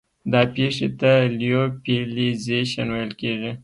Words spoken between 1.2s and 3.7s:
لیوفیلیزیشن ویل کیږي.